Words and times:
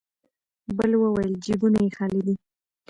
بل 0.77 0.91
وويل: 1.01 1.33
جيبونه 1.45 1.79
يې 1.85 1.91
خالي 1.97 2.21
دی. 2.25 2.35